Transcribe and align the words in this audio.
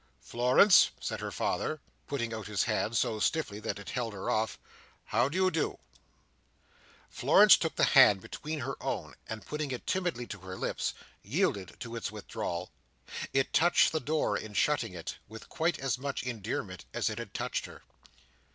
"Florence," 0.23 0.89
said 0.99 1.19
her 1.19 1.29
father, 1.29 1.79
putting 2.07 2.33
out 2.33 2.47
his 2.47 2.63
hand: 2.63 2.97
so 2.97 3.19
stiffly 3.19 3.59
that 3.59 3.77
it 3.77 3.91
held 3.91 4.13
her 4.13 4.31
off: 4.31 4.57
"how 5.03 5.29
do 5.29 5.37
you 5.37 5.51
do?" 5.51 5.77
Florence 7.07 7.55
took 7.55 7.75
the 7.75 7.83
hand 7.93 8.19
between 8.19 8.61
her 8.61 8.75
own, 8.81 9.13
and 9.29 9.45
putting 9.45 9.69
it 9.69 9.85
timidly 9.85 10.25
to 10.25 10.39
her 10.39 10.55
lips, 10.57 10.95
yielded 11.21 11.79
to 11.79 11.95
its 11.95 12.11
withdrawal. 12.11 12.71
It 13.31 13.53
touched 13.53 13.91
the 13.91 13.99
door 13.99 14.35
in 14.35 14.55
shutting 14.55 14.95
it, 14.95 15.19
with 15.29 15.49
quite 15.49 15.77
as 15.77 15.99
much 15.99 16.23
endearment 16.23 16.85
as 16.95 17.07
it 17.07 17.19
had 17.19 17.35
touched 17.35 17.67
her. 17.67 17.83